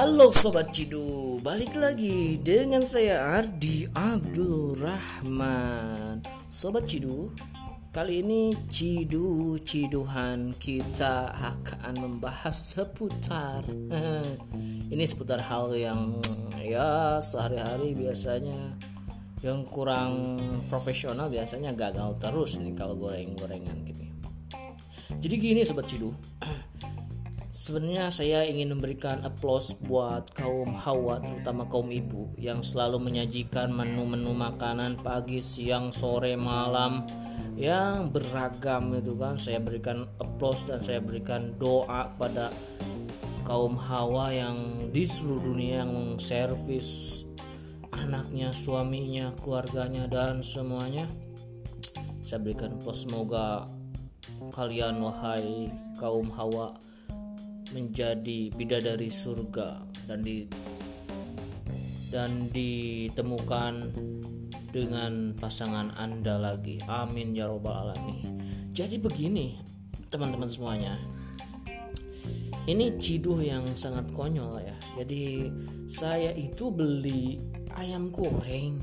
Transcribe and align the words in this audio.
Halo 0.00 0.32
Sobat 0.32 0.72
Cidu, 0.72 1.36
balik 1.44 1.76
lagi 1.76 2.40
dengan 2.40 2.80
saya 2.88 3.36
Ardi 3.36 3.84
Abdul 3.92 4.80
Rahman 4.80 6.24
Sobat 6.48 6.88
Cidu, 6.88 7.28
kali 7.92 8.24
ini 8.24 8.56
Cidu 8.72 9.60
Ciduhan 9.60 10.56
kita 10.56 11.36
akan 11.36 12.00
membahas 12.00 12.56
seputar 12.56 13.60
Ini 14.96 15.04
seputar 15.04 15.44
hal 15.44 15.76
yang 15.76 16.16
ya 16.64 17.20
sehari-hari 17.20 17.92
biasanya 17.92 18.80
yang 19.44 19.68
kurang 19.68 20.40
profesional 20.72 21.28
biasanya 21.28 21.76
gagal 21.76 22.16
terus 22.16 22.56
nih 22.56 22.72
kalau 22.72 22.96
goreng-gorengan 22.96 23.76
gitu 23.84 24.00
Jadi 25.20 25.34
gini 25.36 25.60
Sobat 25.60 25.92
Cidu 25.92 26.08
Sebenarnya 27.70 28.10
saya 28.10 28.42
ingin 28.50 28.74
memberikan 28.74 29.22
applause 29.22 29.78
buat 29.78 30.34
kaum 30.34 30.74
hawa 30.74 31.22
terutama 31.22 31.70
kaum 31.70 31.86
ibu 31.94 32.34
yang 32.34 32.66
selalu 32.66 32.98
menyajikan 32.98 33.70
menu-menu 33.70 34.34
makanan 34.34 34.98
pagi, 34.98 35.38
siang, 35.38 35.94
sore, 35.94 36.34
malam 36.34 37.06
yang 37.54 38.10
beragam 38.10 38.90
itu 38.98 39.14
kan. 39.14 39.38
Saya 39.38 39.62
berikan 39.62 40.02
applause 40.18 40.66
dan 40.66 40.82
saya 40.82 40.98
berikan 40.98 41.54
doa 41.62 42.10
pada 42.18 42.50
kaum 43.46 43.78
hawa 43.78 44.34
yang 44.34 44.90
di 44.90 45.06
seluruh 45.06 45.54
dunia 45.54 45.86
yang 45.86 46.18
servis 46.18 47.22
anaknya, 47.94 48.50
suaminya, 48.50 49.30
keluarganya 49.38 50.10
dan 50.10 50.42
semuanya. 50.42 51.06
Saya 52.18 52.42
berikan 52.42 52.82
applause 52.82 53.06
semoga 53.06 53.70
kalian 54.58 54.98
wahai 54.98 55.70
kaum 55.94 56.26
hawa 56.34 56.89
menjadi 57.70 58.50
bidadari 58.54 59.10
surga 59.10 59.82
dan 60.10 60.22
di 60.26 60.46
dan 62.10 62.50
ditemukan 62.50 63.94
dengan 64.74 65.34
pasangan 65.38 65.94
Anda 65.94 66.38
lagi. 66.38 66.82
Amin 66.90 67.34
ya 67.34 67.46
robbal 67.46 67.90
alamin. 67.90 68.38
Jadi 68.70 68.98
begini, 68.98 69.58
teman-teman 70.10 70.50
semuanya. 70.50 70.94
Ini 72.66 72.98
ciduh 72.98 73.38
yang 73.42 73.74
sangat 73.74 74.10
konyol 74.14 74.62
ya. 74.62 74.76
Jadi 75.02 75.50
saya 75.90 76.30
itu 76.34 76.70
beli 76.70 77.38
ayam 77.74 78.14
goreng, 78.14 78.78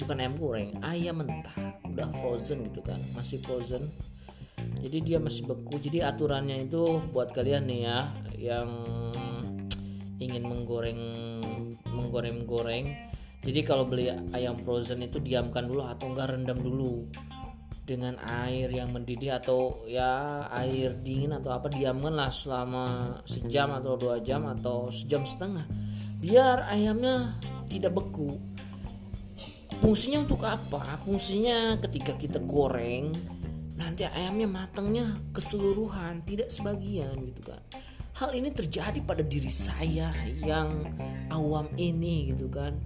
bukan 0.00 0.16
ayam 0.20 0.34
goreng, 0.36 0.70
ayam 0.84 1.24
mentah, 1.24 1.80
udah 1.88 2.08
frozen 2.20 2.64
gitu 2.68 2.84
kan, 2.84 3.00
masih 3.16 3.40
frozen 3.40 3.88
jadi 4.82 4.98
dia 4.98 5.18
masih 5.22 5.46
beku. 5.46 5.78
Jadi 5.78 6.02
aturannya 6.02 6.66
itu 6.66 7.00
buat 7.14 7.30
kalian 7.30 7.70
nih 7.70 7.80
ya 7.86 7.98
yang 8.36 8.70
ingin 10.18 10.42
menggoreng 10.42 11.00
menggoreng-goreng. 11.86 12.86
Jadi 13.42 13.60
kalau 13.66 13.86
beli 13.86 14.10
ayam 14.34 14.58
frozen 14.62 15.02
itu 15.02 15.18
diamkan 15.18 15.66
dulu 15.66 15.86
atau 15.86 16.10
enggak 16.10 16.34
rendam 16.34 16.58
dulu. 16.58 17.06
Dengan 17.82 18.14
air 18.22 18.70
yang 18.70 18.94
mendidih 18.94 19.42
atau 19.42 19.82
ya 19.90 20.46
air 20.54 20.94
dingin 21.02 21.34
atau 21.34 21.50
apa 21.50 21.66
diamkan 21.66 22.14
lah 22.14 22.30
selama 22.30 23.18
sejam 23.26 23.74
atau 23.74 23.98
dua 23.98 24.22
jam 24.22 24.46
atau 24.46 24.86
sejam 24.94 25.26
setengah. 25.26 25.66
Biar 26.22 26.70
ayamnya 26.70 27.38
tidak 27.66 27.98
beku. 27.98 28.38
Fungsinya 29.82 30.22
untuk 30.22 30.46
apa? 30.46 31.02
Fungsinya 31.02 31.74
ketika 31.82 32.14
kita 32.14 32.38
goreng 32.38 33.10
nanti 33.82 34.06
ayamnya 34.06 34.46
matangnya 34.46 35.06
keseluruhan 35.34 36.22
tidak 36.22 36.48
sebagian 36.54 37.18
gitu 37.26 37.50
kan 37.50 37.62
hal 38.22 38.30
ini 38.36 38.52
terjadi 38.52 39.00
pada 39.02 39.24
diri 39.24 39.48
saya 39.48 40.12
yang 40.44 40.84
awam 41.32 41.66
ini 41.80 42.30
gitu 42.30 42.46
kan. 42.52 42.76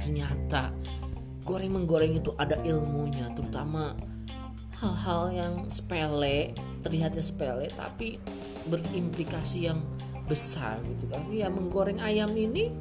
Ternyata 0.00 0.72
goreng 1.44 1.76
menggoreng 1.76 2.16
itu 2.16 2.32
ada 2.34 2.56
ilmunya 2.64 3.30
terutama 3.36 3.94
hal-hal 4.80 5.22
yang 5.30 5.54
sepele 5.68 6.56
terlihatnya 6.80 7.20
sepele 7.20 7.68
tapi 7.76 8.16
berimplikasi 8.66 9.68
yang 9.68 9.84
besar 10.24 10.80
gitu 10.88 11.04
kan. 11.06 11.28
Ya 11.28 11.52
menggoreng 11.52 12.00
ayam 12.00 12.32
ini 12.32 12.72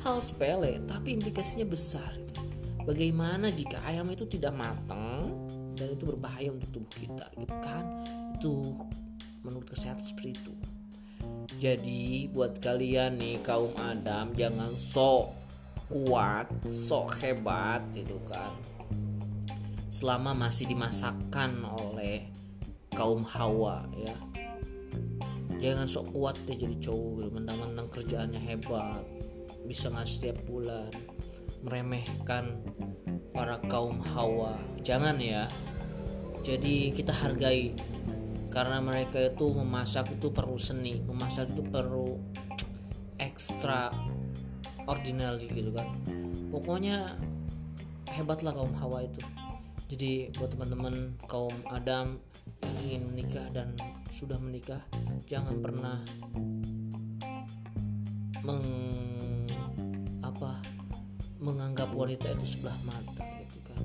hal 0.00 0.18
sepele 0.24 0.80
tapi 0.88 1.16
implikasinya 1.16 1.68
besar 1.68 2.10
gitu. 2.16 2.42
bagaimana 2.84 3.48
jika 3.48 3.80
ayam 3.88 4.12
itu 4.12 4.28
tidak 4.28 4.52
matang 4.52 5.43
dan 5.74 5.94
itu 5.94 6.04
berbahaya 6.06 6.50
untuk 6.54 6.70
tubuh 6.70 6.94
kita 6.94 7.26
gitu 7.38 7.56
kan? 7.62 7.84
Itu 8.38 8.52
menurut 9.42 9.66
kesehatan 9.68 10.02
seperti 10.02 10.38
itu. 10.38 10.54
Jadi 11.60 12.28
buat 12.32 12.58
kalian 12.60 13.20
nih 13.20 13.40
kaum 13.44 13.72
Adam 13.78 14.34
jangan 14.34 14.74
sok 14.76 15.32
kuat 15.88 16.48
sok 16.66 17.20
hebat 17.20 17.84
itu 17.94 18.16
kan? 18.26 18.52
Selama 19.92 20.34
masih 20.34 20.66
dimasakkan 20.66 21.62
oleh 21.62 22.26
kaum 22.94 23.22
Hawa 23.22 23.86
ya. 23.94 24.16
Jangan 25.62 25.86
sok 25.88 26.12
kuat 26.12 26.36
deh 26.44 26.58
jadi 26.58 26.76
cowok 26.82 27.24
gitu. 27.24 27.30
mentang-mentang 27.32 27.88
kerjaannya 27.88 28.40
hebat 28.42 29.00
bisa 29.64 29.88
ngasih 29.88 30.14
setiap 30.20 30.38
bulan 30.44 30.92
meremehkan 31.64 32.60
para 33.32 33.58
kaum 33.66 33.98
hawa. 33.98 34.60
Jangan 34.84 35.16
ya. 35.18 35.48
Jadi 36.44 36.92
kita 36.92 37.10
hargai 37.10 37.72
karena 38.52 38.78
mereka 38.78 39.18
itu 39.18 39.50
memasak 39.50 40.06
itu 40.14 40.30
perlu 40.30 40.54
seni 40.54 41.02
memasak 41.02 41.50
itu 41.50 41.64
perlu 41.66 42.20
ekstra 43.18 43.90
ordinary 44.84 45.48
gitu 45.50 45.72
kan. 45.72 45.88
Pokoknya 46.52 47.16
hebatlah 48.12 48.54
kaum 48.54 48.76
hawa 48.76 49.08
itu. 49.08 49.24
Jadi 49.88 50.30
buat 50.36 50.52
teman-teman 50.52 51.16
kaum 51.26 51.52
Adam 51.72 52.20
ingin 52.84 53.08
menikah 53.10 53.48
dan 53.50 53.72
sudah 54.12 54.36
menikah 54.38 54.80
jangan 55.26 55.58
pernah 55.64 56.04
wanita 61.94 62.34
itu 62.34 62.58
sebelah 62.58 62.76
mata 62.82 63.24
gitu 63.46 63.58
kan. 63.70 63.82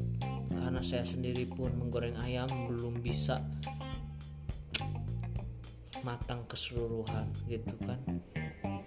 Karena 0.51 0.81
saya 0.81 1.05
sendiri 1.05 1.45
pun 1.45 1.69
menggoreng 1.77 2.17
ayam 2.19 2.49
belum 2.67 2.99
bisa 2.99 3.39
matang 6.01 6.43
keseluruhan 6.47 7.27
gitu 7.47 7.75
kan. 7.83 7.99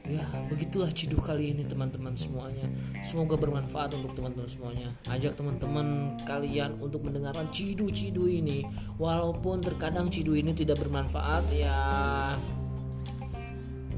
Ya 0.02 0.28
begitulah 0.50 0.92
ciduh 0.92 1.22
kali 1.22 1.56
ini 1.56 1.64
teman-teman 1.64 2.12
semuanya. 2.18 2.68
Semoga 3.00 3.38
bermanfaat 3.38 3.96
untuk 3.96 4.12
teman-teman 4.12 4.50
semuanya. 4.50 4.88
Ajak 5.08 5.38
teman-teman 5.38 6.18
kalian 6.28 6.76
untuk 6.82 7.06
mendengarkan 7.06 7.48
cidu-cidu 7.48 8.28
ini. 8.28 8.66
Walaupun 9.00 9.64
terkadang 9.64 10.12
cidu 10.12 10.36
ini 10.36 10.52
tidak 10.52 10.84
bermanfaat 10.84 11.48
ya 11.54 11.78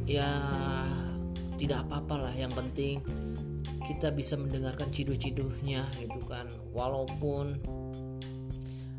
ya 0.06 0.30
tidak 1.58 1.82
apa-apa 1.88 2.30
lah. 2.30 2.34
Yang 2.36 2.52
penting 2.62 2.94
kita 3.84 4.08
bisa 4.10 4.34
mendengarkan 4.40 4.88
ciduh-ciduhnya 4.88 5.84
gitu 6.00 6.20
kan. 6.24 6.48
Walaupun 6.72 7.60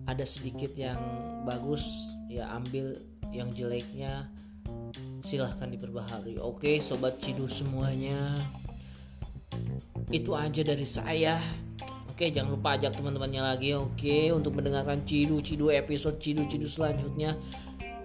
ada 0.05 0.21
sedikit 0.21 0.71
yang 0.77 1.01
bagus 1.43 2.13
ya 2.29 2.45
ambil 2.53 2.93
yang 3.33 3.49
jeleknya 3.49 4.29
silahkan 5.25 5.67
diperbaharui. 5.67 6.37
Oke 6.37 6.77
sobat 6.77 7.17
ciduh 7.17 7.49
semuanya. 7.49 8.37
Itu 10.13 10.37
aja 10.37 10.61
dari 10.61 10.85
saya. 10.85 11.41
Oke 12.15 12.31
jangan 12.31 12.55
lupa 12.55 12.79
ajak 12.79 12.95
teman-temannya 12.95 13.43
lagi 13.43 13.75
Oke 13.75 14.31
untuk 14.31 14.55
mendengarkan 14.55 15.03
cidu-cidu 15.03 15.73
episode 15.73 16.21
cidu-cidu 16.21 16.69
selanjutnya. 16.69 17.35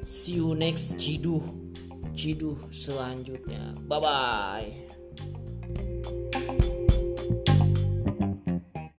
See 0.02 0.40
you 0.40 0.56
next 0.56 0.96
cidu 0.96 1.38
Cidu 2.16 2.58
selanjutnya. 2.74 3.76
Bye 3.86 4.00
bye 4.02 4.99